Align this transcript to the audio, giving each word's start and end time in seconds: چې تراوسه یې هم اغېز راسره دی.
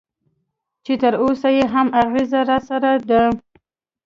چې 0.85 0.93
تراوسه 1.01 1.49
یې 1.57 1.65
هم 1.73 1.87
اغېز 2.03 2.31
راسره 2.49 2.91
دی. 3.09 3.21